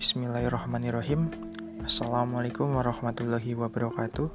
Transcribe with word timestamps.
Bismillahirrahmanirrahim. 0.00 1.28
Assalamualaikum 1.84 2.72
warahmatullahi 2.72 3.52
wabarakatuh. 3.52 4.32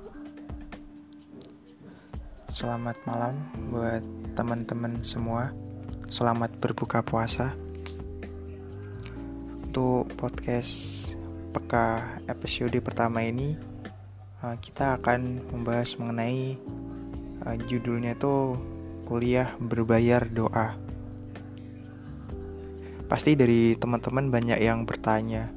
Selamat 2.53 2.94
malam 3.10 3.33
buat 3.73 4.05
teman-teman 4.38 5.01
semua. 5.01 5.58
Selamat 6.05 6.54
berbuka 6.62 7.01
puasa. 7.01 7.58
Untuk 9.65 10.05
podcast 10.13 11.17
peka 11.49 12.13
episode 12.29 12.77
pertama 12.86 13.26
ini 13.26 13.58
eh, 14.45 14.55
Kita 14.62 15.01
akan 15.01 15.50
membahas 15.50 15.97
mengenai 15.97 16.62
eh, 17.41 17.55
Judulnya 17.66 18.13
itu 18.13 18.54
Kuliah 19.09 19.50
Berbayar 19.58 20.30
Doa 20.30 20.84
Pasti 23.05 23.38
dari 23.38 23.77
teman-teman 23.77 24.34
banyak 24.34 24.58
yang 24.58 24.82
bertanya, 24.82 25.54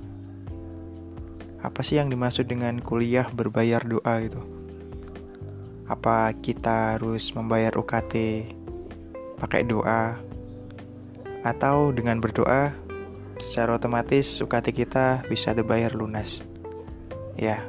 apa 1.58 1.80
sih 1.80 1.96
yang 1.96 2.12
dimaksud 2.12 2.44
dengan 2.44 2.78
kuliah 2.78 3.24
berbayar 3.32 3.82
doa 3.82 4.14
itu? 4.20 4.38
Apa 5.88 6.36
kita 6.38 6.94
harus 6.94 7.32
membayar 7.32 7.72
UKT 7.74 8.44
pakai 9.40 9.64
doa? 9.64 10.20
Atau 11.40 11.96
dengan 11.96 12.20
berdoa 12.20 12.76
secara 13.40 13.80
otomatis 13.80 14.44
UKT 14.44 14.84
kita 14.84 15.24
bisa 15.26 15.56
terbayar 15.56 15.90
lunas? 15.96 16.44
Ya. 17.34 17.64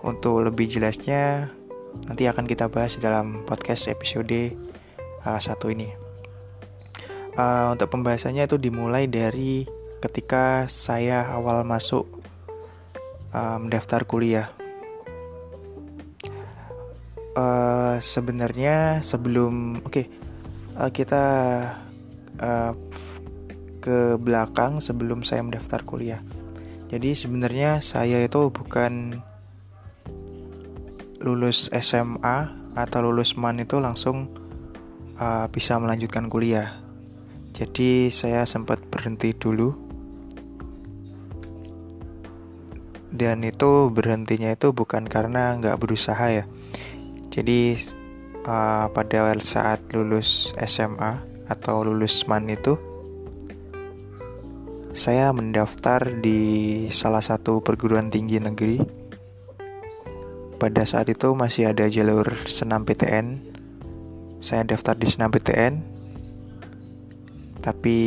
Untuk 0.00 0.42
lebih 0.42 0.72
jelasnya 0.72 1.52
nanti 2.08 2.24
akan 2.24 2.48
kita 2.48 2.66
bahas 2.72 2.96
dalam 2.96 3.44
podcast 3.44 3.92
episode 3.92 4.56
uh, 5.22 5.38
satu 5.38 5.70
ini 5.70 6.01
uh, 7.36 7.72
untuk 7.72 7.88
pembahasannya 7.92 8.44
itu 8.44 8.56
dimulai 8.60 9.08
dari 9.08 9.64
ketika 10.02 10.66
saya 10.66 11.30
awal 11.30 11.62
masuk 11.62 12.08
mendaftar 13.32 14.04
kuliah. 14.04 14.52
Uh, 17.32 17.96
sebenarnya 17.96 19.00
sebelum 19.00 19.80
oke 19.80 19.88
okay, 19.88 20.06
uh, 20.76 20.92
kita 20.92 21.24
uh, 22.36 22.76
ke 23.80 24.20
belakang 24.20 24.84
sebelum 24.84 25.24
saya 25.24 25.40
mendaftar 25.40 25.80
kuliah. 25.80 26.20
Jadi 26.92 27.16
sebenarnya 27.16 27.80
saya 27.80 28.20
itu 28.20 28.52
bukan 28.52 29.16
lulus 31.24 31.72
SMA 31.72 32.52
atau 32.76 33.00
lulus 33.00 33.32
MAN 33.40 33.64
itu 33.64 33.80
langsung 33.80 34.28
uh, 35.16 35.48
bisa 35.48 35.80
melanjutkan 35.80 36.28
kuliah 36.28 36.81
jadi 37.52 38.08
saya 38.08 38.48
sempat 38.48 38.80
berhenti 38.88 39.36
dulu. 39.36 39.76
Dan 43.12 43.44
itu 43.44 43.92
berhentinya 43.92 44.56
itu 44.56 44.72
bukan 44.72 45.04
karena 45.04 45.52
nggak 45.60 45.76
berusaha 45.76 46.32
ya. 46.32 46.44
Jadi 47.28 47.76
uh, 48.48 48.88
pada 48.88 49.36
saat 49.44 49.84
lulus 49.92 50.56
SMA 50.64 51.20
atau 51.44 51.84
lulus 51.84 52.24
MAN 52.24 52.48
itu 52.48 52.80
saya 54.96 55.28
mendaftar 55.36 56.08
di 56.24 56.40
salah 56.88 57.20
satu 57.20 57.60
perguruan 57.60 58.08
tinggi 58.08 58.40
negeri. 58.40 58.80
Pada 60.56 60.88
saat 60.88 61.12
itu 61.12 61.36
masih 61.36 61.68
ada 61.68 61.84
jalur 61.84 62.48
senam 62.48 62.88
PTN 62.88 63.52
saya 64.42 64.66
daftar 64.66 64.98
di 64.98 65.06
senam 65.06 65.30
PTN 65.30 65.91
tapi 67.62 67.98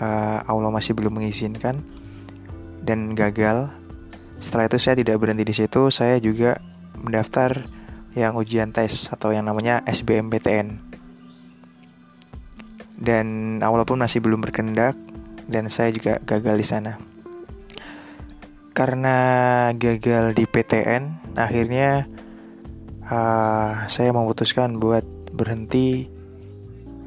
uh, 0.00 0.40
Allah 0.48 0.72
masih 0.72 0.96
belum 0.96 1.20
mengizinkan 1.20 1.84
dan 2.80 3.12
gagal. 3.12 3.68
Setelah 4.40 4.72
itu 4.72 4.80
saya 4.80 4.96
tidak 4.96 5.20
berhenti 5.20 5.44
di 5.44 5.52
situ, 5.52 5.92
saya 5.92 6.16
juga 6.16 6.56
mendaftar 6.96 7.68
yang 8.16 8.34
ujian 8.34 8.72
tes 8.72 9.12
atau 9.12 9.30
yang 9.30 9.44
namanya 9.46 9.84
SBMPTN. 9.84 10.80
Dan 13.00 13.26
awal 13.60 13.84
pun 13.84 14.00
masih 14.00 14.24
belum 14.24 14.40
berkendak 14.40 14.96
dan 15.48 15.68
saya 15.68 15.92
juga 15.92 16.16
gagal 16.24 16.56
di 16.56 16.66
sana. 16.66 16.92
Karena 18.72 19.16
gagal 19.76 20.32
di 20.32 20.44
PTN, 20.48 21.34
akhirnya 21.36 22.08
uh, 23.04 23.84
saya 23.90 24.14
memutuskan 24.14 24.80
buat 24.80 25.04
berhenti 25.36 26.19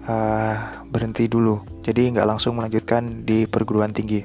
uh, 0.07 0.83
berhenti 0.87 1.27
dulu, 1.27 1.63
jadi 1.83 2.13
nggak 2.13 2.27
langsung 2.27 2.59
melanjutkan 2.59 3.27
di 3.27 3.47
perguruan 3.47 3.91
tinggi. 3.91 4.23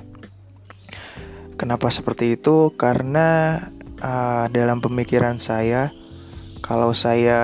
Kenapa 1.59 1.91
seperti 1.91 2.39
itu? 2.39 2.71
Karena 2.79 3.59
uh, 3.99 4.47
dalam 4.47 4.79
pemikiran 4.79 5.43
saya, 5.43 5.91
kalau 6.63 6.95
saya 6.95 7.41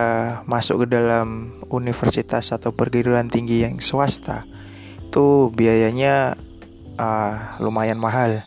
masuk 0.46 0.86
ke 0.86 0.94
dalam 0.94 1.58
universitas 1.66 2.54
atau 2.54 2.70
perguruan 2.70 3.26
tinggi 3.26 3.66
yang 3.66 3.82
swasta, 3.82 4.46
itu 5.02 5.50
biayanya 5.50 6.38
uh, 6.98 7.58
lumayan 7.58 7.98
mahal 7.98 8.46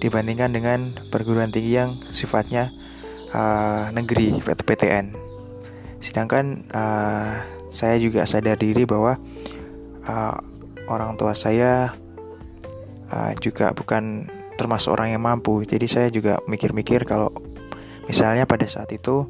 dibandingkan 0.00 0.52
dengan 0.52 0.92
perguruan 1.08 1.48
tinggi 1.48 1.80
yang 1.80 1.96
sifatnya 2.12 2.68
uh, 3.32 3.88
negeri 3.92 4.40
PTN. 4.44 5.16
Sedangkan 6.04 6.68
uh, 6.76 7.55
saya 7.70 7.98
juga 7.98 8.24
sadar 8.24 8.58
diri 8.58 8.86
bahwa 8.86 9.18
uh, 10.06 10.36
orang 10.86 11.18
tua 11.18 11.34
saya 11.34 11.94
uh, 13.10 13.32
juga 13.38 13.74
bukan 13.74 14.30
termasuk 14.56 14.94
orang 14.96 15.12
yang 15.14 15.22
mampu. 15.22 15.62
Jadi 15.66 15.86
saya 15.86 16.08
juga 16.08 16.40
mikir-mikir 16.48 17.04
kalau 17.04 17.30
misalnya 18.08 18.48
pada 18.48 18.64
saat 18.64 18.90
itu 18.94 19.28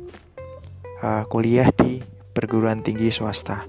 uh, 1.02 1.24
kuliah 1.26 1.68
di 1.74 2.00
perguruan 2.36 2.84
tinggi 2.84 3.08
swasta. 3.08 3.64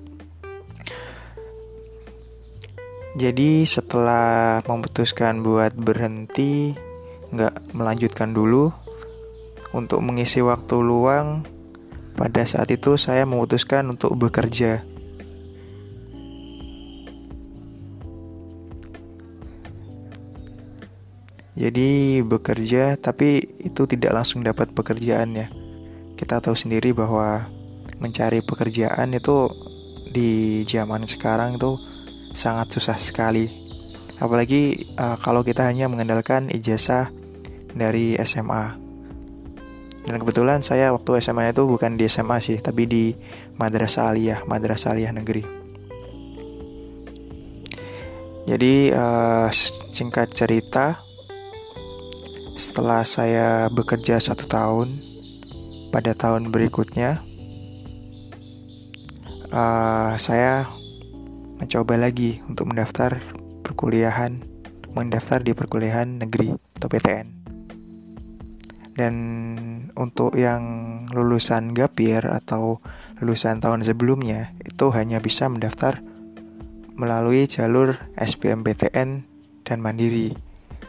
Jadi 3.17 3.65
setelah 3.65 4.61
memutuskan 4.69 5.41
buat 5.41 5.73
berhenti, 5.73 6.77
nggak 7.33 7.73
melanjutkan 7.73 8.29
dulu 8.29 8.69
untuk 9.73 10.05
mengisi 10.05 10.45
waktu 10.45 10.77
luang, 10.85 11.41
pada 12.17 12.43
saat 12.43 12.73
itu 12.73 12.97
saya 12.97 13.23
memutuskan 13.29 13.85
untuk 13.93 14.17
bekerja 14.17 14.81
Jadi 21.57 22.21
bekerja 22.21 23.01
tapi 23.01 23.41
itu 23.65 23.89
tidak 23.89 24.21
langsung 24.21 24.45
dapat 24.45 24.69
pekerjaan 24.77 25.33
ya. 25.33 25.49
Kita 26.13 26.37
tahu 26.37 26.53
sendiri 26.53 26.93
bahwa 26.93 27.49
mencari 27.97 28.45
pekerjaan 28.45 29.17
itu 29.17 29.49
di 30.13 30.61
zaman 30.69 31.09
sekarang 31.09 31.57
itu 31.57 31.81
sangat 32.37 32.69
susah 32.69 33.01
sekali. 33.01 33.49
Apalagi 34.21 34.93
uh, 35.01 35.17
kalau 35.17 35.41
kita 35.41 35.65
hanya 35.65 35.89
mengandalkan 35.89 36.53
ijazah 36.53 37.09
dari 37.73 38.13
SMA. 38.21 38.86
Dan 40.07 40.23
kebetulan 40.23 40.63
saya 40.63 40.95
waktu 40.95 41.19
SMA 41.19 41.51
itu 41.51 41.67
bukan 41.67 41.99
di 41.99 42.07
SMA 42.07 42.39
sih, 42.39 42.63
tapi 42.63 42.87
di 42.87 43.11
Madrasah 43.59 44.15
Aliyah, 44.15 44.47
Madrasah 44.47 44.95
Aliyah 44.95 45.11
Negeri. 45.11 45.43
Jadi 48.47 48.95
uh, 48.95 49.51
singkat 49.91 50.31
cerita, 50.31 51.03
setelah 52.55 53.03
saya 53.03 53.67
bekerja 53.67 54.23
satu 54.23 54.47
tahun, 54.47 54.95
pada 55.91 56.15
tahun 56.15 56.55
berikutnya 56.55 57.19
uh, 59.51 60.15
saya 60.15 60.71
mencoba 61.59 61.99
lagi 61.99 62.39
untuk 62.47 62.71
mendaftar 62.71 63.19
perkuliahan, 63.59 64.39
mendaftar 64.95 65.43
di 65.43 65.51
perkuliahan 65.51 66.23
negeri 66.23 66.55
atau 66.79 66.87
PTN. 66.87 67.36
Dan 68.97 69.13
untuk 69.93 70.33
yang 70.33 70.63
lulusan 71.13 71.77
gapir 71.77 72.25
atau 72.25 72.81
lulusan 73.21 73.61
tahun 73.61 73.85
sebelumnya 73.85 74.57
itu 74.65 74.89
hanya 74.89 75.21
bisa 75.21 75.45
mendaftar 75.45 76.01
melalui 76.97 77.45
jalur 77.45 77.93
SBMPTN 78.17 79.21
dan 79.61 79.77
Mandiri. 79.85 80.33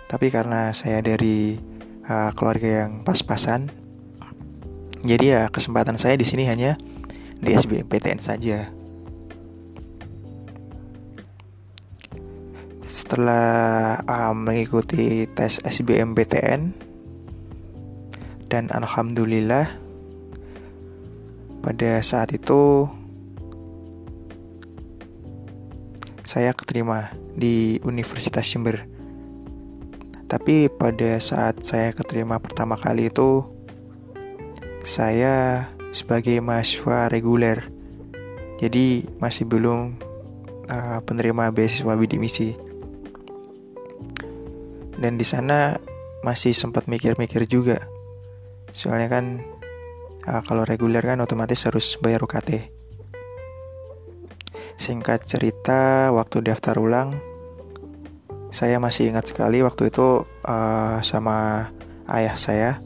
Tapi 0.08 0.32
karena 0.32 0.72
saya 0.72 1.04
dari 1.04 1.60
uh, 2.08 2.32
keluarga 2.32 2.88
yang 2.88 3.04
pas-pasan, 3.04 3.68
jadi 5.04 5.24
ya 5.28 5.42
kesempatan 5.52 6.00
saya 6.00 6.16
di 6.16 6.24
sini 6.24 6.48
hanya 6.48 6.80
di 7.44 7.52
SBMPTN 7.52 8.20
saja. 8.24 8.72
Setelah 12.88 14.00
uh, 14.00 14.32
mengikuti 14.32 15.28
tes 15.28 15.60
SBMPTN 15.60 16.87
dan 18.48 18.72
alhamdulillah 18.72 19.68
pada 21.60 22.00
saat 22.00 22.32
itu 22.32 22.88
saya 26.24 26.56
keterima 26.56 27.12
di 27.36 27.80
Universitas 27.84 28.48
Jember 28.48 28.88
tapi 30.28 30.68
pada 30.68 31.16
saat 31.20 31.64
saya 31.64 31.92
keterima 31.92 32.36
pertama 32.36 32.76
kali 32.76 33.08
itu 33.08 33.48
saya 34.84 35.68
sebagai 35.88 36.36
mahasiswa 36.44 37.08
reguler. 37.08 37.72
Jadi 38.60 39.08
masih 39.16 39.48
belum 39.48 39.96
uh, 40.68 41.00
penerima 41.00 41.48
beasiswa 41.48 41.96
bidik 41.96 42.20
misi 42.20 42.52
dan 44.98 45.14
di 45.14 45.22
sana 45.22 45.78
masih 46.26 46.50
sempat 46.50 46.90
mikir-mikir 46.90 47.46
juga 47.46 47.86
soalnya 48.72 49.08
kan 49.08 49.24
uh, 50.28 50.42
kalau 50.44 50.64
reguler 50.64 51.02
kan 51.02 51.20
otomatis 51.20 51.64
harus 51.64 51.96
bayar 52.00 52.24
UKT 52.24 52.72
singkat 54.78 55.26
cerita 55.26 56.14
waktu 56.14 56.44
daftar 56.44 56.78
ulang 56.78 57.18
saya 58.48 58.80
masih 58.80 59.12
ingat 59.12 59.28
sekali 59.28 59.60
waktu 59.60 59.92
itu 59.92 60.24
uh, 60.24 60.98
sama 61.04 61.68
ayah 62.08 62.36
saya 62.38 62.80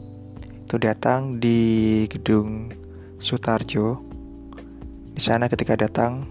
itu 0.73 0.75
datang 0.81 1.37
di 1.37 2.03
gedung 2.09 2.73
Sutarjo. 3.21 4.01
Di 5.13 5.21
sana 5.21 5.45
ketika 5.47 5.77
datang 5.77 6.25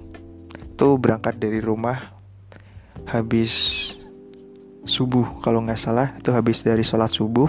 itu 0.53 0.99
berangkat 0.99 1.39
dari 1.39 1.63
rumah 1.63 2.13
habis 3.07 3.55
subuh 4.83 5.39
kalau 5.41 5.63
nggak 5.63 5.79
salah 5.79 6.11
itu 6.19 6.35
habis 6.35 6.67
dari 6.67 6.83
sholat 6.83 7.09
subuh 7.09 7.49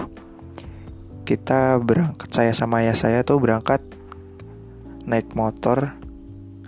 kita 1.24 1.80
berangkat 1.80 2.28
saya 2.30 2.52
sama 2.52 2.84
ayah 2.84 2.94
saya 2.94 3.24
tuh 3.24 3.40
berangkat 3.40 3.80
naik 5.08 5.32
motor. 5.32 5.96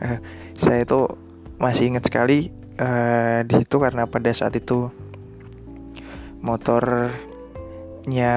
Eh, 0.01 0.21
saya 0.57 0.85
itu 0.85 1.09
masih 1.57 1.93
ingat 1.93 2.09
sekali 2.09 2.53
uh, 2.81 3.41
di 3.45 3.55
situ 3.61 3.77
karena 3.81 4.05
pada 4.05 4.29
saat 4.33 4.53
itu 4.57 4.93
motornya 6.45 8.33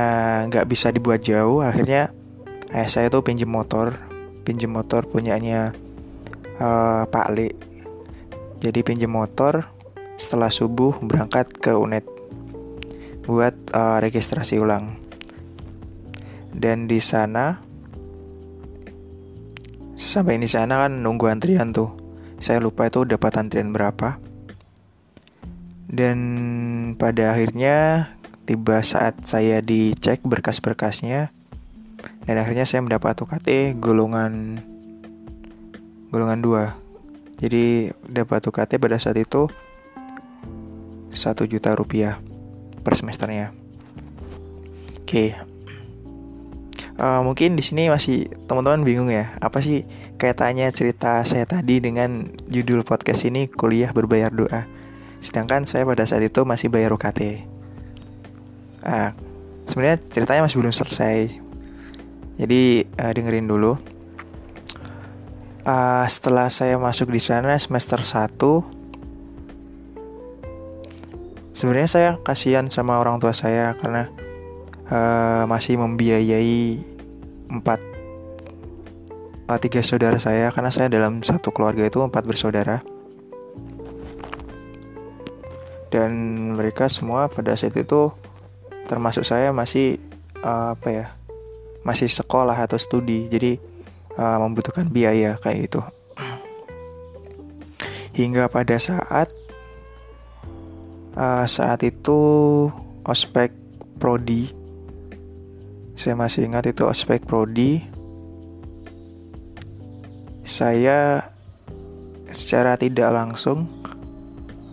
nggak 0.48 0.68
bisa 0.68 0.90
dibuat 0.90 1.20
jauh 1.22 1.60
akhirnya 1.62 2.16
ayah 2.72 2.90
saya 2.90 3.08
tuh 3.12 3.22
pinjem 3.22 3.52
motor 3.52 4.00
pinjem 4.48 4.72
motor 4.72 5.06
punyanya 5.06 5.76
uh, 6.64 7.04
Pak 7.06 7.28
Le 7.36 7.52
jadi 8.60 8.80
pinjem 8.84 9.12
motor 9.12 9.68
setelah 10.20 10.52
subuh 10.52 10.96
berangkat 11.00 11.52
ke 11.56 11.76
unit 11.76 12.04
buat 13.24 13.54
uh, 13.76 14.00
registrasi 14.02 14.58
ulang 14.60 14.98
dan 16.60 16.86
di 16.86 17.00
sana 17.00 17.64
sampai 19.96 20.36
di 20.38 20.52
sana 20.52 20.86
kan 20.86 21.00
nunggu 21.00 21.32
antrian 21.32 21.72
tuh 21.72 21.96
saya 22.44 22.60
lupa 22.60 22.92
itu 22.92 23.08
dapat 23.08 23.40
antrian 23.40 23.72
berapa 23.72 24.20
dan 25.90 26.20
pada 27.00 27.34
akhirnya 27.34 28.12
tiba 28.46 28.84
saat 28.86 29.26
saya 29.26 29.64
dicek 29.64 30.22
berkas-berkasnya 30.22 31.34
dan 32.30 32.36
akhirnya 32.38 32.70
saya 32.70 32.86
mendapat 32.86 33.18
UKT 33.18 33.80
golongan 33.82 34.62
golongan 36.10 36.42
2. 36.42 37.42
Jadi 37.42 37.94
dapat 38.10 38.42
UKT 38.44 38.82
pada 38.82 38.98
saat 39.00 39.18
itu 39.18 39.48
1 41.10 41.16
juta 41.50 41.74
rupiah 41.74 42.22
per 42.86 42.94
semesternya. 42.98 43.54
Oke. 45.02 45.49
Uh, 47.00 47.24
mungkin 47.24 47.56
di 47.56 47.64
sini 47.64 47.88
masih 47.88 48.28
teman-teman 48.44 48.84
bingung 48.84 49.08
ya, 49.08 49.32
apa 49.40 49.64
sih 49.64 49.88
kaitannya 50.20 50.68
cerita 50.76 51.24
saya 51.24 51.48
tadi 51.48 51.80
dengan 51.80 52.28
judul 52.52 52.84
podcast 52.84 53.24
ini 53.24 53.48
kuliah 53.48 53.96
berbayar 53.96 54.28
doa. 54.28 54.68
Sedangkan 55.24 55.64
saya 55.64 55.88
pada 55.88 56.04
saat 56.04 56.28
itu 56.28 56.44
masih 56.44 56.68
bayar 56.68 56.92
UKT. 56.92 57.48
Nah, 58.84 59.16
sebenarnya 59.72 60.04
ceritanya 60.12 60.44
masih 60.44 60.60
belum 60.60 60.76
selesai. 60.76 61.40
Jadi 62.36 62.84
uh, 63.00 63.12
dengerin 63.16 63.48
dulu. 63.48 63.80
Uh, 65.64 66.04
setelah 66.12 66.52
saya 66.52 66.76
masuk 66.76 67.16
di 67.16 67.22
sana 67.24 67.56
semester 67.56 68.04
1 68.04 68.80
Sebenarnya 71.60 71.92
saya 71.92 72.10
kasihan 72.24 72.72
sama 72.72 73.04
orang 73.04 73.20
tua 73.20 73.36
saya 73.36 73.76
karena 73.76 74.08
uh, 74.88 75.44
masih 75.44 75.76
membiayai 75.76 76.80
empat 77.50 77.82
uh, 79.50 79.60
tiga 79.60 79.82
saudara 79.82 80.22
saya 80.22 80.54
karena 80.54 80.72
saya 80.72 80.88
dalam 80.88 81.26
satu 81.26 81.50
keluarga 81.50 81.84
itu 81.84 82.00
empat 82.00 82.24
bersaudara. 82.24 82.86
Dan 85.90 86.12
mereka 86.54 86.86
semua 86.86 87.26
pada 87.34 87.58
saat 87.58 87.74
itu 87.74 88.14
termasuk 88.86 89.26
saya 89.26 89.50
masih 89.50 89.98
uh, 90.46 90.78
apa 90.78 90.88
ya 90.94 91.06
masih 91.82 92.06
sekolah 92.06 92.54
atau 92.54 92.78
studi. 92.78 93.26
Jadi 93.26 93.58
uh, 94.16 94.38
membutuhkan 94.38 94.86
biaya 94.86 95.34
kayak 95.42 95.74
itu 95.74 95.82
hingga 98.20 98.52
pada 98.52 98.76
saat 98.76 99.32
uh, 101.16 101.48
saat 101.48 101.80
itu 101.88 102.20
ospek 103.08 103.56
prodi 103.96 104.52
saya 106.00 106.16
masih 106.16 106.48
ingat 106.48 106.64
itu 106.72 106.88
ospek 106.88 107.28
prodi. 107.28 107.84
Saya 110.48 111.28
secara 112.32 112.80
tidak 112.80 113.12
langsung 113.12 113.68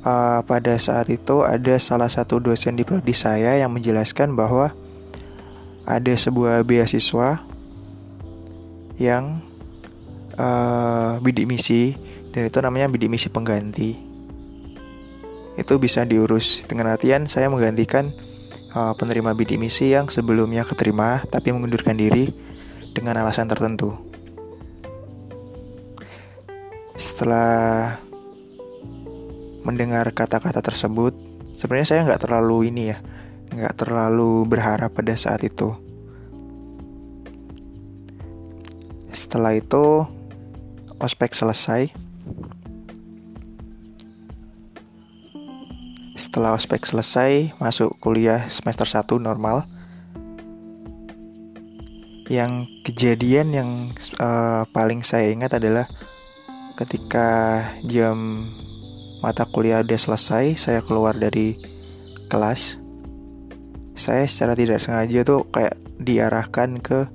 uh, 0.06 0.38
pada 0.46 0.78
saat 0.78 1.10
itu 1.10 1.42
ada 1.42 1.82
salah 1.82 2.06
satu 2.06 2.38
dosen 2.38 2.78
di 2.78 2.86
prodi 2.86 3.10
saya 3.10 3.58
yang 3.58 3.74
menjelaskan 3.74 4.38
bahwa 4.38 4.70
ada 5.82 6.14
sebuah 6.14 6.62
beasiswa 6.62 7.42
yang 9.02 9.42
uh, 10.38 11.18
bidik 11.18 11.50
misi 11.50 11.98
dan 12.30 12.46
itu 12.46 12.58
namanya 12.62 12.86
bidik 12.86 13.10
misi 13.10 13.26
pengganti. 13.34 13.98
Itu 15.58 15.74
bisa 15.82 16.06
diurus. 16.06 16.70
Dengan 16.70 16.94
artian 16.94 17.26
saya 17.26 17.50
menggantikan 17.50 18.14
uh, 18.76 18.92
penerima 18.92 19.32
bidik 19.32 19.56
misi 19.56 19.96
yang 19.96 20.12
sebelumnya 20.12 20.68
keterima 20.68 21.24
tapi 21.32 21.56
mengundurkan 21.56 21.96
diri 21.96 22.28
dengan 22.92 23.24
alasan 23.24 23.48
tertentu 23.48 24.06
setelah 26.96 28.00
mendengar 29.62 30.08
kata-kata 30.16 30.64
tersebut, 30.64 31.12
sebenarnya 31.52 31.88
saya 31.88 32.06
nggak 32.08 32.22
terlalu 32.24 32.72
ini 32.72 32.82
ya, 32.92 32.98
nggak 33.52 33.76
terlalu 33.84 34.48
berharap 34.48 34.96
pada 34.96 35.12
saat 35.12 35.44
itu. 35.44 35.76
Setelah 39.12 39.56
itu, 39.56 40.08
ospek 40.96 41.36
selesai. 41.36 41.92
Setelah 46.36 46.52
ospek 46.52 46.84
selesai, 46.84 47.56
masuk 47.56 47.96
kuliah 47.96 48.44
semester 48.52 48.84
1 48.84 49.08
normal. 49.16 49.64
Yang 52.28 52.68
kejadian 52.84 53.56
yang 53.56 53.70
uh, 54.20 54.68
paling 54.68 55.00
saya 55.00 55.32
ingat 55.32 55.56
adalah 55.56 55.88
ketika 56.76 57.64
jam 57.88 58.44
mata 59.24 59.48
kuliah 59.48 59.80
udah 59.80 59.96
selesai, 59.96 60.60
saya 60.60 60.84
keluar 60.84 61.16
dari 61.16 61.56
kelas. 62.28 62.76
Saya 63.96 64.28
secara 64.28 64.52
tidak 64.52 64.84
sengaja 64.84 65.24
tuh 65.24 65.48
kayak 65.48 65.80
diarahkan 65.96 66.84
ke 66.84 67.08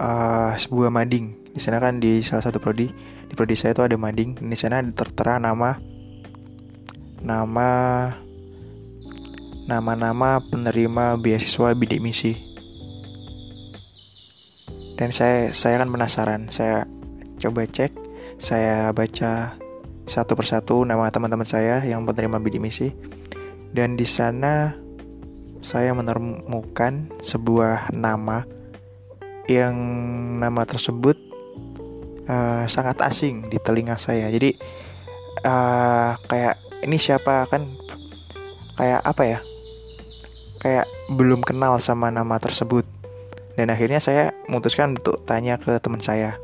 uh, 0.00 0.56
sebuah 0.56 0.88
mading. 0.88 1.36
Di 1.52 1.60
sana 1.60 1.84
kan 1.84 2.00
di 2.00 2.24
salah 2.24 2.48
satu 2.48 2.64
prodi, 2.64 2.88
di 3.28 3.36
prodi 3.36 3.60
saya 3.60 3.76
itu 3.76 3.84
ada 3.84 4.00
mading. 4.00 4.40
Di 4.40 4.56
sana 4.56 4.80
tertera 4.88 5.36
nama 5.36 5.92
nama 7.24 8.12
nama-nama 9.64 10.44
penerima 10.44 11.16
beasiswa 11.16 11.72
bidik 11.72 12.04
misi. 12.04 12.36
Dan 14.94 15.10
saya 15.10 15.50
saya 15.56 15.80
kan 15.80 15.88
penasaran, 15.90 16.52
saya 16.52 16.84
coba 17.40 17.64
cek, 17.64 17.90
saya 18.36 18.92
baca 18.92 19.56
satu 20.04 20.36
persatu 20.36 20.84
nama 20.84 21.08
teman-teman 21.08 21.48
saya 21.48 21.80
yang 21.82 22.04
menerima 22.04 22.38
bidik 22.44 22.60
misi. 22.60 22.92
Dan 23.74 23.96
di 23.96 24.04
sana 24.06 24.76
saya 25.64 25.96
menemukan 25.96 27.08
sebuah 27.24 27.90
nama 27.96 28.44
yang 29.48 29.74
nama 30.38 30.62
tersebut 30.68 31.16
uh, 32.28 32.68
sangat 32.68 33.00
asing 33.00 33.48
di 33.48 33.56
telinga 33.58 33.96
saya. 33.96 34.28
Jadi 34.28 34.54
uh, 35.42 36.20
kayak 36.28 36.60
ini 36.84 37.00
siapa 37.00 37.48
kan 37.48 37.66
kayak 38.76 39.00
apa 39.02 39.22
ya 39.24 39.38
kayak 40.64 40.88
belum 41.12 41.44
kenal 41.44 41.76
sama 41.76 42.08
nama 42.08 42.40
tersebut. 42.40 42.88
Dan 43.54 43.70
akhirnya 43.70 44.02
saya 44.02 44.34
memutuskan 44.50 44.98
untuk 44.98 45.20
tanya 45.28 45.60
ke 45.60 45.76
teman 45.78 46.02
saya. 46.02 46.40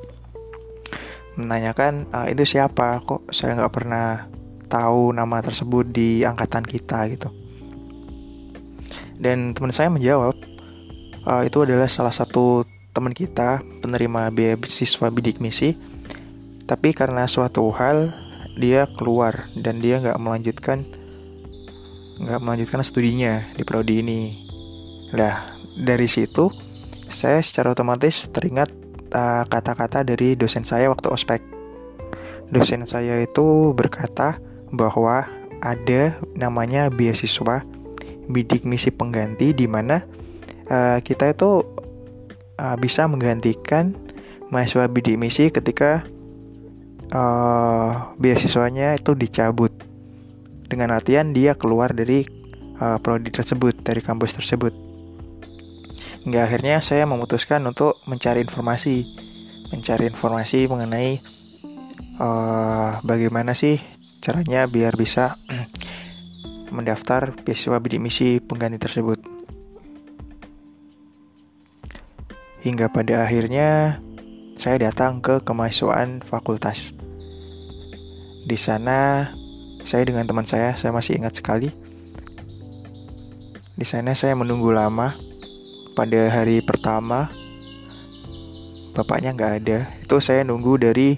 Menanyakan 1.35 2.07
uh, 2.13 2.29
itu 2.29 2.45
siapa? 2.47 3.03
Kok 3.03 3.33
saya 3.33 3.57
nggak 3.59 3.75
pernah 3.75 4.31
tahu 4.71 5.11
nama 5.11 5.43
tersebut 5.43 5.91
di 5.91 6.23
angkatan 6.23 6.63
kita 6.63 7.09
gitu. 7.11 7.33
Dan 9.19 9.57
teman 9.57 9.75
saya 9.75 9.91
menjawab 9.91 10.37
uh, 11.27 11.43
itu 11.43 11.67
adalah 11.67 11.91
salah 11.91 12.15
satu 12.15 12.63
teman 12.95 13.17
kita 13.17 13.65
penerima 13.83 14.31
beasiswa 14.31 15.11
bidik 15.11 15.43
misi. 15.43 15.75
Tapi 16.69 16.95
karena 16.95 17.27
suatu 17.27 17.67
hal 17.75 18.15
dia 18.59 18.89
keluar 18.99 19.51
dan 19.55 19.79
dia 19.79 20.01
nggak 20.03 20.19
melanjutkan 20.19 20.87
nggak 22.21 22.41
melanjutkan 22.45 22.85
studinya 22.85 23.49
di 23.57 23.65
prodi 23.65 24.05
ini. 24.05 24.21
Lah 25.17 25.49
dari 25.81 26.07
situ 26.07 26.53
saya 27.09 27.41
secara 27.43 27.73
otomatis 27.73 28.29
teringat 28.31 28.71
uh, 29.15 29.43
kata-kata 29.49 30.05
dari 30.07 30.37
dosen 30.37 30.63
saya 30.63 30.93
waktu 30.93 31.09
ospek. 31.11 31.41
Dosen 32.51 32.85
saya 32.85 33.23
itu 33.23 33.73
berkata 33.73 34.39
bahwa 34.75 35.27
ada 35.63 36.19
namanya 36.35 36.91
beasiswa 36.91 37.63
bidik 38.31 38.63
misi 38.63 38.95
pengganti 38.95 39.51
di 39.51 39.67
mana 39.67 40.03
uh, 40.71 40.99
kita 41.03 41.35
itu 41.35 41.63
uh, 42.59 42.77
bisa 42.79 43.07
menggantikan 43.11 43.95
mahasiswa 44.51 44.87
bidik 44.91 45.19
misi 45.19 45.51
ketika 45.51 46.07
uh, 47.15 48.15
beasiswanya 48.17 48.97
itu 48.97 49.15
dicabut. 49.15 49.75
Dengan 50.71 50.95
artian 50.95 51.35
dia 51.35 51.59
keluar 51.59 51.91
dari 51.91 52.23
uh, 52.79 52.99
prodi 53.03 53.31
tersebut 53.35 53.83
dari 53.83 54.01
kampus 54.01 54.39
tersebut. 54.39 54.73
Hingga 56.25 56.47
akhirnya 56.47 56.79
saya 56.85 57.09
memutuskan 57.09 57.65
untuk 57.67 57.99
mencari 58.07 58.45
informasi. 58.45 59.09
Mencari 59.71 60.11
informasi 60.11 60.67
mengenai 60.67 61.19
uh, 62.19 62.99
bagaimana 63.03 63.55
sih 63.55 63.79
caranya 64.21 64.67
biar 64.67 64.95
bisa 64.99 65.39
mendaftar 66.75 67.35
beasiswa 67.43 67.79
bidik 67.83 68.03
misi 68.03 68.39
pengganti 68.39 68.79
tersebut. 68.79 69.19
Hingga 72.61 72.93
pada 72.93 73.25
akhirnya 73.25 73.99
saya 74.61 74.77
datang 74.77 75.25
ke 75.25 75.41
kemahasiswaan 75.41 76.21
fakultas. 76.21 77.00
Di 78.51 78.59
sana 78.59 79.31
saya 79.87 80.03
dengan 80.03 80.27
teman 80.27 80.43
saya, 80.43 80.75
saya 80.75 80.91
masih 80.91 81.23
ingat 81.23 81.39
sekali. 81.39 81.71
Di 83.79 83.87
sana 83.87 84.11
saya 84.19 84.35
menunggu 84.35 84.75
lama. 84.75 85.15
Pada 85.95 86.27
hari 86.27 86.59
pertama, 86.59 87.31
bapaknya 88.91 89.31
nggak 89.39 89.55
ada. 89.63 89.79
Itu 90.03 90.19
saya 90.19 90.43
nunggu 90.43 90.83
dari 90.83 91.15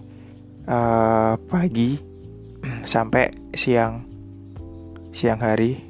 uh, 0.68 1.40
pagi 1.48 1.96
sampai 2.84 3.32
siang, 3.56 4.04
siang 5.16 5.40
hari. 5.40 5.80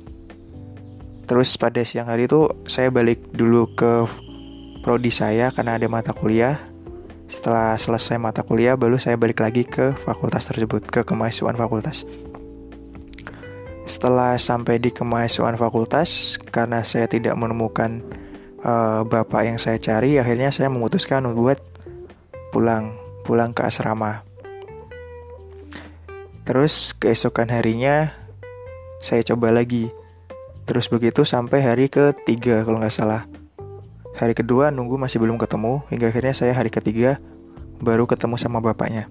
Terus 1.26 1.58
pada 1.58 1.82
siang 1.82 2.06
hari 2.06 2.30
itu 2.30 2.46
saya 2.70 2.94
balik 2.94 3.34
dulu 3.34 3.66
ke 3.74 4.06
prodi 4.86 5.10
saya 5.10 5.50
karena 5.50 5.74
ada 5.74 5.90
mata 5.90 6.14
kuliah. 6.14 6.71
Setelah 7.32 7.80
selesai 7.80 8.20
mata 8.20 8.44
kuliah, 8.44 8.76
baru 8.76 9.00
saya 9.00 9.16
balik 9.16 9.40
lagi 9.40 9.64
ke 9.64 9.96
fakultas 9.96 10.52
tersebut, 10.52 10.84
ke 10.84 11.00
kemahasiswaan 11.00 11.56
fakultas. 11.56 12.04
Setelah 13.88 14.36
sampai 14.36 14.76
di 14.76 14.92
kemahasiswaan 14.92 15.56
fakultas, 15.56 16.36
karena 16.52 16.84
saya 16.84 17.08
tidak 17.08 17.32
menemukan 17.40 18.04
uh, 18.60 19.00
bapak 19.08 19.48
yang 19.48 19.56
saya 19.56 19.80
cari, 19.80 20.20
akhirnya 20.20 20.52
saya 20.52 20.68
memutuskan 20.68 21.24
untuk 21.24 21.56
pulang, 22.52 23.00
pulang 23.24 23.56
ke 23.56 23.64
asrama. 23.64 24.28
Terus 26.44 26.92
keesokan 27.00 27.48
harinya 27.48 28.12
saya 29.00 29.24
coba 29.24 29.56
lagi. 29.56 29.88
Terus 30.68 30.92
begitu 30.92 31.24
sampai 31.24 31.64
hari 31.64 31.88
ketiga 31.88 32.60
kalau 32.60 32.76
nggak 32.76 32.92
salah. 32.92 33.31
Hari 34.12 34.36
kedua 34.36 34.68
nunggu 34.68 35.00
masih 35.00 35.18
belum 35.18 35.40
ketemu, 35.40 35.82
hingga 35.88 36.12
akhirnya 36.12 36.34
saya 36.36 36.52
hari 36.52 36.68
ketiga 36.68 37.16
baru 37.80 38.04
ketemu 38.04 38.36
sama 38.36 38.60
bapaknya. 38.60 39.08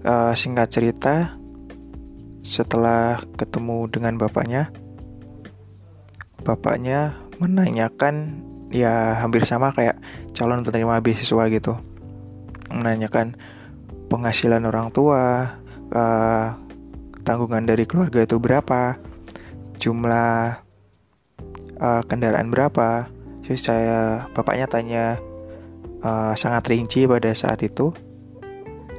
Uh, 0.00 0.32
singkat 0.32 0.72
cerita, 0.72 1.36
setelah 2.40 3.20
ketemu 3.36 3.84
dengan 3.92 4.16
bapaknya, 4.16 4.72
bapaknya 6.40 7.20
menanyakan 7.36 8.40
ya 8.72 9.18
hampir 9.20 9.44
sama 9.44 9.74
kayak 9.76 10.00
calon 10.32 10.64
penerima 10.64 11.04
beasiswa 11.04 11.44
gitu, 11.52 11.76
menanyakan 12.72 13.36
penghasilan 14.08 14.64
orang 14.64 14.88
tua, 14.88 15.58
uh, 15.92 16.46
tanggungan 17.26 17.68
dari 17.68 17.84
keluarga 17.84 18.24
itu 18.24 18.40
berapa, 18.40 18.96
jumlah 19.76 20.64
uh, 21.80 22.04
kendaraan 22.04 22.52
berapa? 22.52 23.08
Terus 23.42 23.66
saya 23.66 24.28
bapaknya 24.36 24.70
tanya 24.70 25.04
uh, 26.04 26.36
sangat 26.36 26.70
rinci 26.70 27.08
pada 27.08 27.32
saat 27.32 27.64
itu. 27.64 27.90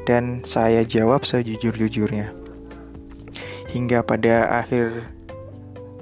Dan 0.03 0.41
saya 0.41 0.81
jawab 0.81 1.23
sejujur-jujurnya. 1.23 2.33
Hingga 3.71 4.03
pada 4.03 4.59
akhir 4.59 5.07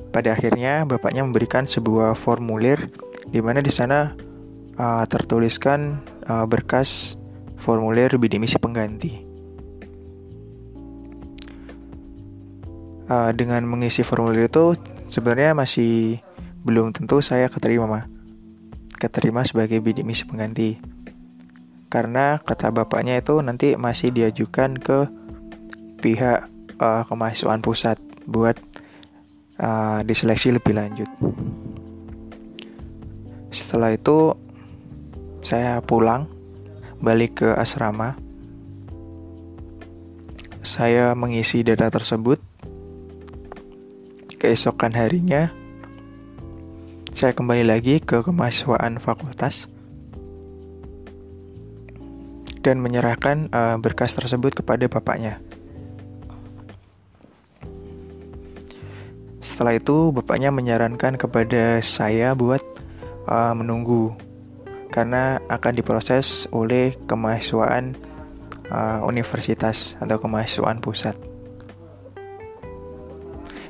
pada 0.10 0.34
akhirnya 0.34 0.90
bapaknya 0.90 1.22
memberikan 1.22 1.70
sebuah 1.70 2.18
formulir 2.18 2.90
di 3.30 3.44
mana 3.46 3.62
di 3.62 3.70
sana 3.70 4.18
uh, 4.80 5.06
tertuliskan 5.06 6.02
uh, 6.26 6.50
berkas 6.50 7.20
formulir 7.62 8.16
bidik 8.18 8.42
misi 8.42 8.58
pengganti. 8.58 9.28
Uh, 13.10 13.34
dengan 13.34 13.66
mengisi 13.66 14.02
formulir 14.06 14.50
itu 14.50 14.78
sebenarnya 15.10 15.58
masih 15.58 16.22
belum 16.64 16.92
tentu 16.92 17.24
saya 17.24 17.48
keterima. 17.48 18.08
Keterima 19.00 19.48
sebagai 19.48 19.80
bidik 19.80 20.04
misi 20.04 20.28
pengganti. 20.28 20.80
Karena 21.90 22.38
kata 22.38 22.70
bapaknya 22.70 23.18
itu 23.18 23.40
nanti 23.42 23.74
masih 23.74 24.12
diajukan 24.14 24.78
ke 24.78 25.10
pihak 26.04 26.46
uh, 26.78 27.04
kemahasiswaan 27.08 27.64
pusat 27.64 27.98
buat 28.30 28.60
uh, 29.58 30.06
diseleksi 30.06 30.54
lebih 30.54 30.78
lanjut. 30.78 31.10
Setelah 33.50 33.96
itu 33.96 34.38
saya 35.42 35.82
pulang 35.82 36.30
balik 37.02 37.42
ke 37.42 37.50
asrama. 37.56 38.20
Saya 40.62 41.16
mengisi 41.16 41.64
data 41.64 41.88
tersebut. 41.90 42.38
Keesokan 44.40 44.96
harinya 44.96 45.52
saya 47.10 47.34
kembali 47.34 47.66
lagi 47.66 47.98
ke 47.98 48.22
kemahasiswaan 48.22 49.02
fakultas 49.02 49.66
dan 52.62 52.84
menyerahkan 52.84 53.50
uh, 53.50 53.76
berkas 53.82 54.14
tersebut 54.14 54.54
kepada 54.62 54.86
bapaknya. 54.86 55.42
Setelah 59.40 59.80
itu, 59.80 60.14
bapaknya 60.14 60.54
menyarankan 60.54 61.18
kepada 61.18 61.82
saya 61.82 62.36
buat 62.38 62.62
uh, 63.26 63.56
menunggu 63.58 64.14
karena 64.94 65.42
akan 65.50 65.74
diproses 65.74 66.46
oleh 66.54 66.94
kemahasiswaan 67.08 67.96
uh, 68.70 69.02
universitas 69.08 69.98
atau 69.98 70.20
kemahasiswaan 70.22 70.84
pusat. 70.84 71.18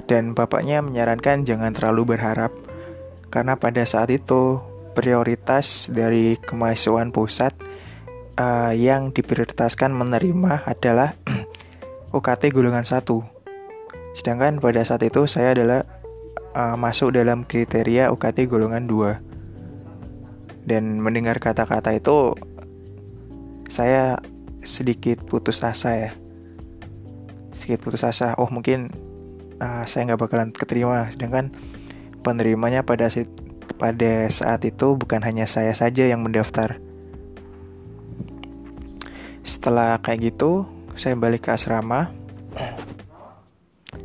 Dan 0.09 0.33
bapaknya 0.33 0.81
menyarankan 0.81 1.45
jangan 1.45 1.69
terlalu 1.69 2.17
berharap 2.17 2.49
karena 3.29 3.55
pada 3.55 3.85
saat 3.85 4.09
itu 4.09 4.57
prioritas 4.97 5.87
dari 5.87 6.35
kemahasiswaan 6.41 7.13
pusat 7.13 7.53
uh, 8.35 8.73
yang 8.73 9.13
diprioritaskan 9.13 9.93
menerima 9.93 10.65
adalah 10.65 11.13
UKT 12.17 12.49
golongan 12.49 12.83
1. 12.83 13.05
Sedangkan 14.17 14.57
pada 14.57 14.81
saat 14.81 15.05
itu 15.05 15.29
saya 15.29 15.53
adalah 15.53 15.85
uh, 16.57 16.75
masuk 16.75 17.13
dalam 17.13 17.45
kriteria 17.45 18.09
UKT 18.09 18.49
golongan 18.49 18.89
2. 18.89 20.65
Dan 20.65 21.01
mendengar 21.01 21.37
kata-kata 21.37 21.95
itu 21.97 22.33
saya 23.69 24.17
sedikit 24.65 25.21
putus 25.23 25.61
asa 25.61 26.09
ya. 26.09 26.11
Sedikit 27.53 27.85
putus 27.85 28.01
asa, 28.05 28.33
oh 28.41 28.49
mungkin 28.49 28.89
uh, 29.61 29.85
saya 29.85 30.09
nggak 30.09 30.21
bakalan 30.25 30.49
keterima. 30.49 31.09
Sedangkan 31.13 31.53
penerimanya 32.21 32.83
pada 32.83 33.07
pada 33.79 34.27
saat 34.27 34.61
itu 34.67 34.99
bukan 34.99 35.23
hanya 35.23 35.47
saya 35.47 35.71
saja 35.71 36.03
yang 36.07 36.23
mendaftar. 36.23 36.77
Setelah 39.43 39.97
kayak 40.03 40.35
gitu, 40.35 40.67
saya 40.99 41.15
balik 41.15 41.47
ke 41.47 41.55
asrama. 41.55 42.11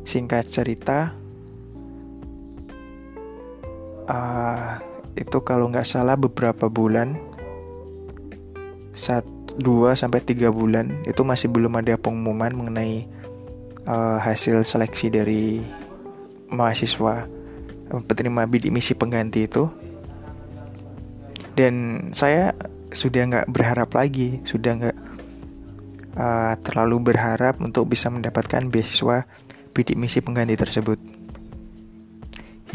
Singkat 0.04 0.46
cerita, 0.46 1.10
uh, 4.06 4.78
itu 5.18 5.38
kalau 5.42 5.68
nggak 5.68 5.84
salah 5.84 6.14
beberapa 6.14 6.70
bulan, 6.70 7.18
saat 8.94 9.26
2 9.58 9.94
sampai 9.98 10.22
tiga 10.22 10.54
bulan 10.54 11.02
itu 11.06 11.22
masih 11.26 11.50
belum 11.50 11.78
ada 11.78 11.98
pengumuman 11.98 12.54
mengenai 12.54 13.06
uh, 13.86 14.18
hasil 14.22 14.62
seleksi 14.62 15.10
dari 15.10 15.62
mahasiswa 16.50 17.26
penerima 18.02 18.50
bidik 18.50 18.74
misi 18.74 18.98
pengganti 18.98 19.46
itu. 19.46 19.70
Dan 21.54 22.08
saya 22.10 22.50
sudah 22.90 23.22
nggak 23.30 23.46
berharap 23.50 23.94
lagi 23.94 24.42
sudah 24.42 24.72
nggak 24.74 24.98
uh, 26.18 26.54
terlalu 26.62 27.14
berharap 27.14 27.58
untuk 27.62 27.90
bisa 27.90 28.10
mendapatkan 28.10 28.66
beasiswa 28.66 29.26
bidik 29.70 29.94
misi 29.94 30.18
pengganti 30.18 30.58
tersebut. 30.58 30.98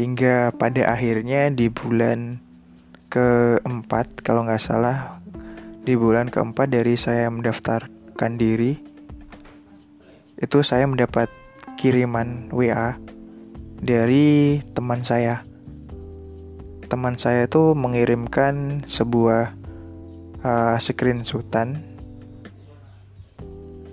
Hingga 0.00 0.56
pada 0.56 0.96
akhirnya 0.96 1.52
di 1.52 1.68
bulan 1.68 2.40
keempat 3.12 4.24
kalau 4.24 4.48
nggak 4.48 4.62
salah 4.62 5.20
di 5.84 5.96
bulan 5.96 6.30
keempat 6.30 6.70
dari 6.70 6.94
saya 6.94 7.26
mendaftarkan 7.32 8.38
diri 8.38 8.78
itu 10.40 10.58
saya 10.64 10.88
mendapat 10.88 11.28
kiriman 11.76 12.48
WA 12.48 12.96
dari 13.80 14.60
teman 14.76 15.00
saya. 15.00 15.42
Teman 16.86 17.16
saya 17.16 17.48
itu 17.48 17.72
mengirimkan 17.72 18.84
sebuah 18.84 19.56
uh, 20.44 20.76
screenshotan. 20.76 21.80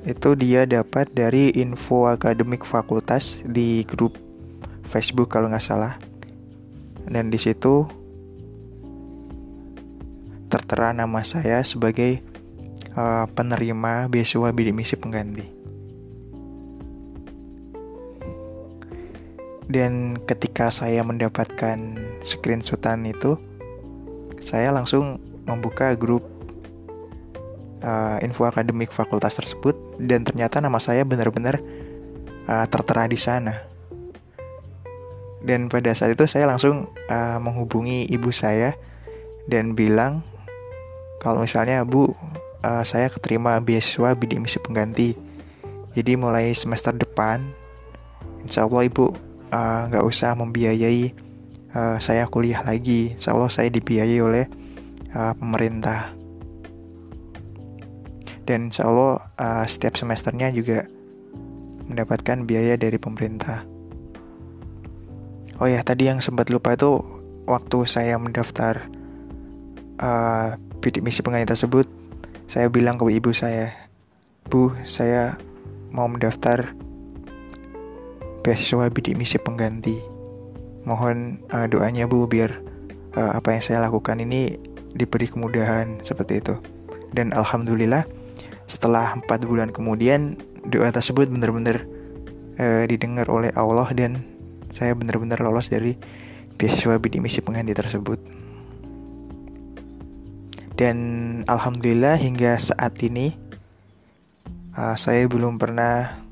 Itu 0.07 0.39
dia 0.39 0.63
dapat 0.63 1.11
dari 1.11 1.51
info 1.55 2.07
akademik 2.07 2.63
fakultas 2.63 3.43
di 3.43 3.83
grup 3.83 4.15
Facebook 4.87 5.31
kalau 5.31 5.51
nggak 5.51 5.63
salah. 5.63 5.99
Dan 7.07 7.31
di 7.31 7.39
situ 7.39 7.87
tertera 10.47 10.95
nama 10.95 11.23
saya 11.27 11.63
sebagai 11.63 12.23
uh, 12.95 13.27
penerima 13.27 14.07
beasiswa 14.07 14.51
bidik 14.55 14.75
misi 14.75 14.95
pengganti 14.95 15.56
dan 19.67 20.15
ketika 20.23 20.71
saya 20.71 21.03
mendapatkan 21.03 21.77
screenshotan 22.23 23.03
itu 23.03 23.35
saya 24.39 24.71
langsung 24.71 25.19
membuka 25.43 25.91
grup 25.95 26.23
uh, 27.83 28.17
info 28.23 28.47
akademik 28.47 28.95
fakultas 28.95 29.35
tersebut 29.35 29.75
dan 29.99 30.23
ternyata 30.23 30.63
nama 30.63 30.79
saya 30.79 31.03
benar-benar 31.03 31.59
uh, 32.47 32.65
tertera 32.67 33.11
di 33.11 33.19
sana. 33.19 33.67
Dan 35.43 35.71
pada 35.71 35.93
saat 35.95 36.15
itu 36.15 36.25
saya 36.27 36.47
langsung 36.49 36.91
uh, 37.07 37.37
menghubungi 37.39 38.07
ibu 38.07 38.31
saya 38.31 38.75
dan 39.47 39.75
bilang 39.75 40.23
kalau 41.19 41.43
misalnya 41.43 41.83
bu 41.83 42.11
uh, 42.63 42.83
saya 42.83 43.07
keterima 43.11 43.59
beasiswa 43.59 44.15
bidik 44.15 44.39
misi 44.39 44.59
pengganti. 44.63 45.15
Jadi 45.97 46.13
mulai 46.13 46.53
semester 46.53 46.93
depan, 46.93 47.41
insya 48.45 48.69
Allah 48.69 48.85
ibu 48.85 49.26
nggak 49.49 50.03
uh, 50.03 50.09
usah 50.09 50.35
membiayai 50.35 51.13
uh, 51.75 51.97
saya 51.99 52.27
kuliah 52.27 52.63
lagi. 52.63 53.15
Insya 53.15 53.35
Allah 53.35 53.51
saya 53.51 53.71
dibiayai 53.71 54.19
oleh 54.19 54.45
uh, 55.15 55.33
pemerintah 55.35 56.17
dan 58.47 58.71
insya 58.71 58.87
Allah 58.87 59.27
uh, 59.35 59.65
setiap 59.67 59.99
semesternya 59.99 60.55
juga 60.55 60.87
mendapatkan 61.83 62.47
biaya 62.47 62.79
dari 62.79 62.95
pemerintah. 62.95 63.67
Oh 65.59 65.67
ya, 65.67 65.83
tadi 65.83 66.07
yang 66.07 66.23
sempat 66.23 66.47
lupa 66.47 66.79
itu 66.79 67.03
waktu 67.43 67.83
saya 67.83 68.15
mendaftar 68.15 68.87
uh, 69.99 70.55
misi 71.03 71.19
pengganti 71.19 71.51
tersebut, 71.51 71.91
saya 72.47 72.71
bilang 72.71 72.95
ke 72.95 73.03
ibu 73.11 73.35
saya, 73.35 73.75
Bu, 74.47 74.71
saya 74.87 75.35
mau 75.91 76.07
mendaftar 76.07 76.71
beasiswa 78.47 78.87
bidik 78.87 79.19
misi 79.19 79.35
pengganti. 79.35 79.99
Mohon 80.87 81.43
uh, 81.51 81.67
doanya 81.67 82.07
Bu 82.07 82.31
biar 82.31 82.63
uh, 83.19 83.35
apa 83.35 83.51
yang 83.51 83.59
saya 83.59 83.83
lakukan 83.83 84.23
ini 84.23 84.55
diberi 84.95 85.27
kemudahan 85.27 85.99
seperti 85.99 86.39
itu. 86.39 86.55
Dan 87.11 87.35
alhamdulillah 87.35 88.07
setelah 88.71 89.19
empat 89.19 89.43
bulan 89.43 89.75
kemudian 89.75 90.39
doa 90.63 90.87
tersebut 90.95 91.27
benar-benar 91.27 91.83
uh, 92.55 92.87
didengar 92.87 93.27
oleh 93.27 93.51
Allah 93.51 93.91
dan 93.91 94.23
saya 94.71 94.95
benar-benar 94.95 95.43
lolos 95.43 95.67
dari 95.67 95.99
beasiswa 96.55 96.95
bidik 97.03 97.19
misi 97.19 97.43
pengganti 97.43 97.75
tersebut. 97.75 98.23
Dan 100.79 100.97
alhamdulillah 101.51 102.15
hingga 102.15 102.55
saat 102.55 102.95
ini 103.03 103.35
uh, 104.71 104.95
saya 104.95 105.27
belum 105.27 105.59
pernah 105.59 106.26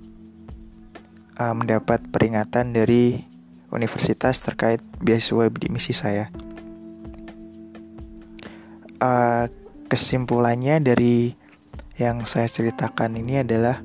uh, 1.39 1.53
mendapat 1.55 2.03
peringatan 2.11 2.71
dari 2.75 3.23
universitas 3.71 4.39
terkait 4.39 4.79
beasiswa 5.03 5.51
bidik 5.51 5.71
misi 5.71 5.91
saya. 5.91 6.31
Uh, 9.03 9.51
kesimpulannya 9.91 10.79
dari 10.79 11.35
yang 11.99 12.23
saya 12.23 12.47
ceritakan 12.47 13.19
ini 13.19 13.43
adalah 13.43 13.83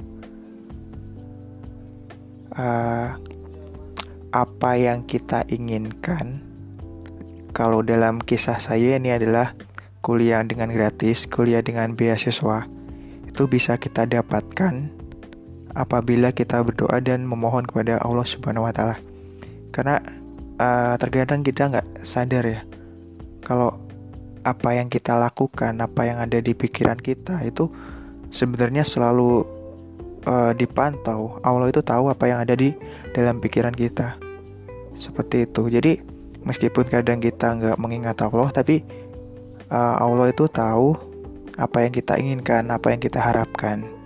uh, 2.54 3.18
apa 4.30 4.70
yang 4.78 5.02
kita 5.06 5.46
inginkan. 5.50 6.46
Kalau 7.50 7.82
dalam 7.82 8.22
kisah 8.22 8.62
saya 8.62 8.94
ini 8.94 9.10
adalah 9.10 9.58
kuliah 10.06 10.40
dengan 10.46 10.70
gratis, 10.70 11.26
kuliah 11.26 11.60
dengan 11.66 11.98
beasiswa, 11.98 12.70
itu 13.26 13.42
bisa 13.50 13.74
kita 13.74 14.06
dapatkan 14.06 14.99
apabila 15.74 16.34
kita 16.34 16.62
berdoa 16.62 16.98
dan 16.98 17.26
memohon 17.26 17.66
kepada 17.66 18.02
Allah 18.02 18.26
Subhanahu 18.26 18.66
Wa 18.66 18.74
Taala. 18.74 18.96
Karena 19.70 20.02
uh, 20.58 20.94
terkadang 20.98 21.46
kita 21.46 21.70
nggak 21.70 22.02
sadar 22.02 22.44
ya, 22.46 22.60
kalau 23.44 23.78
apa 24.42 24.72
yang 24.72 24.88
kita 24.88 25.14
lakukan, 25.14 25.76
apa 25.78 26.08
yang 26.08 26.18
ada 26.18 26.40
di 26.40 26.56
pikiran 26.56 26.96
kita 26.96 27.44
itu 27.44 27.68
sebenarnya 28.32 28.82
selalu 28.82 29.44
uh, 30.24 30.52
dipantau. 30.56 31.38
Allah 31.44 31.68
itu 31.68 31.84
tahu 31.84 32.08
apa 32.08 32.24
yang 32.26 32.38
ada 32.42 32.56
di 32.56 32.72
dalam 33.12 33.38
pikiran 33.38 33.74
kita. 33.74 34.16
Seperti 34.96 35.46
itu. 35.46 35.68
Jadi 35.68 36.00
meskipun 36.44 36.88
kadang 36.88 37.20
kita 37.20 37.52
nggak 37.56 37.76
mengingat 37.78 38.16
Allah, 38.24 38.48
tapi 38.50 38.82
uh, 39.68 39.96
Allah 40.00 40.32
itu 40.32 40.48
tahu 40.48 40.96
apa 41.60 41.84
yang 41.84 41.92
kita 41.92 42.16
inginkan, 42.16 42.72
apa 42.72 42.96
yang 42.96 43.00
kita 43.00 43.20
harapkan. 43.20 43.99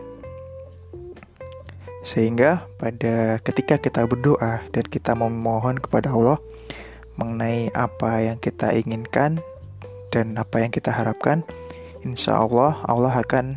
Sehingga 2.04 2.68
pada 2.76 3.40
ketika 3.40 3.80
kita 3.80 4.04
berdoa 4.04 4.60
dan 4.70 4.84
kita 4.84 5.16
memohon 5.16 5.80
kepada 5.80 6.12
Allah 6.12 6.36
mengenai 7.16 7.72
apa 7.72 8.20
yang 8.20 8.36
kita 8.36 8.76
inginkan 8.76 9.40
dan 10.12 10.36
apa 10.36 10.60
yang 10.60 10.70
kita 10.70 10.92
harapkan, 10.92 11.40
insya 12.04 12.36
Allah 12.36 12.76
Allah 12.84 13.24
akan 13.24 13.56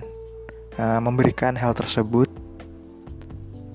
uh, 0.80 1.00
memberikan 1.04 1.60
hal 1.60 1.76
tersebut, 1.76 2.32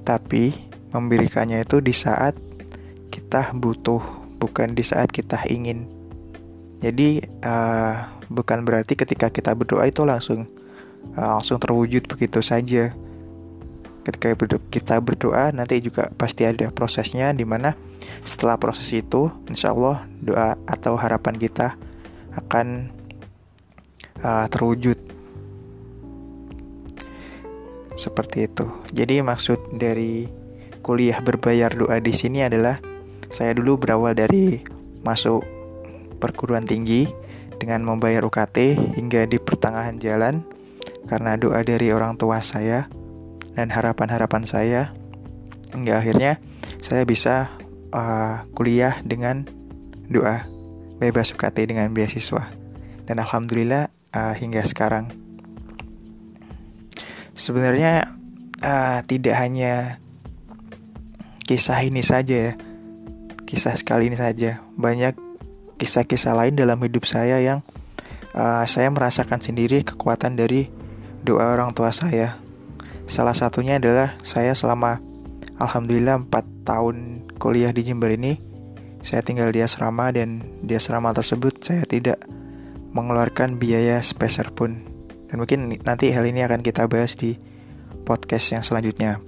tapi 0.09 0.57
memberikannya 0.91 1.63
itu 1.63 1.85
di 1.85 1.93
saat 1.93 2.33
kita 3.13 3.53
butuh, 3.53 4.01
bukan 4.41 4.73
di 4.73 4.83
saat 4.83 5.13
kita 5.13 5.37
ingin. 5.53 5.85
Jadi 6.81 7.23
uh, 7.45 8.09
bukan 8.27 8.65
berarti 8.65 8.97
ketika 8.97 9.29
kita 9.29 9.53
berdoa 9.55 9.87
itu 9.87 10.03
langsung 10.03 10.49
uh, 11.15 11.39
langsung 11.39 11.61
terwujud 11.61 12.09
begitu 12.09 12.41
saja. 12.41 12.97
Ketika 14.03 14.35
kita 14.71 14.99
berdoa 14.99 15.55
nanti 15.55 15.79
juga 15.79 16.11
pasti 16.19 16.43
ada 16.43 16.75
prosesnya 16.75 17.31
di 17.31 17.47
mana 17.47 17.79
setelah 18.27 18.59
proses 18.59 18.91
itu 18.91 19.31
insya 19.47 19.71
Allah 19.71 20.07
doa 20.19 20.59
atau 20.67 20.99
harapan 20.99 21.39
kita 21.39 21.79
akan 22.35 22.91
uh, 24.23 24.47
terwujud 24.51 24.99
seperti 27.95 28.51
itu. 28.51 28.67
Jadi 28.91 29.23
maksud 29.23 29.79
dari 29.79 30.27
kuliah 30.83 31.23
berbayar 31.23 31.71
doa 31.71 32.03
di 32.03 32.11
sini 32.11 32.43
adalah 32.43 32.83
saya 33.31 33.55
dulu 33.55 33.79
berawal 33.79 34.19
dari 34.19 34.61
masuk 35.07 35.47
perguruan 36.19 36.67
tinggi 36.67 37.07
dengan 37.63 37.87
membayar 37.87 38.27
UKT 38.27 38.75
hingga 38.99 39.31
di 39.31 39.39
pertengahan 39.39 40.03
jalan 40.03 40.43
karena 41.07 41.39
doa 41.39 41.63
dari 41.63 41.95
orang 41.95 42.19
tua 42.19 42.43
saya 42.43 42.91
dan 43.53 43.69
harapan-harapan 43.69 44.45
saya 44.49 44.83
hingga 45.73 46.01
akhirnya 46.01 46.41
saya 46.81 47.05
bisa 47.09 47.53
uh, 47.93 48.45
kuliah 48.53 49.01
dengan 49.05 49.49
doa 50.09 50.45
bebas 51.01 51.33
UKT 51.33 51.73
dengan 51.73 51.93
beasiswa. 51.93 52.53
Dan 53.09 53.19
alhamdulillah 53.19 53.91
uh, 54.15 54.35
hingga 54.37 54.63
sekarang. 54.63 55.11
Sebenarnya 57.33 58.13
uh, 58.61 59.01
tidak 59.09 59.35
hanya 59.41 59.99
kisah 61.49 61.81
ini 61.83 62.05
saja 62.05 62.53
ya 62.53 62.55
kisah 63.53 63.77
sekali 63.77 64.09
ini 64.09 64.17
saja. 64.17 64.65
Banyak 64.81 65.13
kisah-kisah 65.77 66.33
lain 66.33 66.57
dalam 66.57 66.81
hidup 66.81 67.05
saya 67.05 67.37
yang 67.45 67.61
uh, 68.33 68.65
saya 68.65 68.89
merasakan 68.89 69.45
sendiri 69.45 69.85
kekuatan 69.85 70.41
dari 70.41 70.73
doa 71.21 71.53
orang 71.53 71.77
tua 71.77 71.93
saya 71.93 72.42
salah 73.13 73.37
satunya 73.37 73.77
adalah 73.77 74.17
saya 74.25 74.57
selama 74.57 74.97
alhamdulillah 75.61 76.25
4 76.33 76.65
tahun 76.65 77.29
kuliah 77.37 77.69
di 77.69 77.85
Jember 77.85 78.09
ini 78.17 78.41
saya 79.05 79.21
tinggal 79.21 79.53
di 79.53 79.61
asrama 79.61 80.09
dan 80.15 80.41
di 80.65 80.73
asrama 80.73 81.13
tersebut 81.13 81.61
saya 81.61 81.85
tidak 81.85 82.25
mengeluarkan 82.97 83.61
biaya 83.61 84.01
speser 84.01 84.49
pun. 84.55 84.81
Dan 85.29 85.43
mungkin 85.43 85.75
nanti 85.83 86.15
hal 86.15 86.25
ini 86.25 86.47
akan 86.47 86.63
kita 86.63 86.87
bahas 86.87 87.19
di 87.19 87.35
podcast 88.07 88.55
yang 88.55 88.63
selanjutnya. 88.65 89.19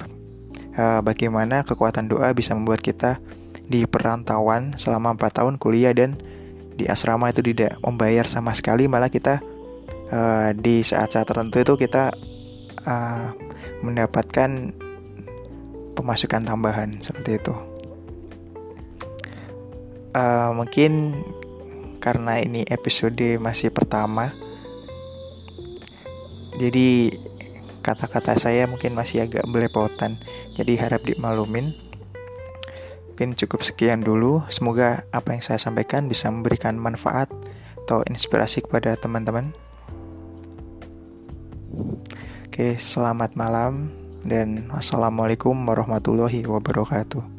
Uh, 0.74 1.02
bagaimana 1.02 1.66
kekuatan 1.66 2.06
doa 2.06 2.30
bisa 2.34 2.54
membuat 2.54 2.82
kita 2.82 3.18
di 3.66 3.84
perantauan 3.84 4.78
selama 4.78 5.18
4 5.18 5.42
tahun 5.42 5.54
kuliah 5.58 5.90
dan 5.90 6.18
di 6.74 6.86
asrama 6.86 7.30
itu 7.30 7.42
tidak 7.42 7.78
membayar 7.82 8.26
sama 8.26 8.54
sekali 8.54 8.86
malah 8.90 9.10
kita 9.10 9.38
uh, 10.10 10.50
di 10.54 10.82
saat-saat 10.82 11.30
tertentu 11.30 11.62
itu 11.62 11.74
kita 11.78 12.10
uh, 12.84 13.32
mendapatkan 13.84 14.72
pemasukan 15.94 16.42
tambahan 16.44 16.96
seperti 16.98 17.40
itu 17.40 17.54
uh, 20.16 20.50
mungkin 20.56 21.22
karena 22.00 22.40
ini 22.40 22.68
episode 22.68 23.40
masih 23.40 23.72
pertama 23.72 24.32
jadi 26.60 27.10
kata-kata 27.84 28.38
saya 28.38 28.64
mungkin 28.70 28.94
masih 28.96 29.26
agak 29.26 29.44
belepotan 29.50 30.16
jadi 30.54 30.86
harap 30.86 31.02
dimaklumin 31.02 31.74
Mungkin 33.14 33.38
cukup 33.38 33.62
sekian 33.62 34.02
dulu. 34.02 34.42
Semoga 34.50 35.06
apa 35.14 35.38
yang 35.38 35.38
saya 35.38 35.54
sampaikan 35.54 36.10
bisa 36.10 36.26
memberikan 36.34 36.74
manfaat 36.74 37.30
atau 37.86 38.02
inspirasi 38.10 38.66
kepada 38.66 38.98
teman-teman. 38.98 39.54
Oke, 42.54 42.78
selamat 42.78 43.34
malam 43.34 43.90
dan 44.22 44.70
wassalamualaikum 44.70 45.58
warahmatullahi 45.66 46.46
wabarakatuh. 46.46 47.33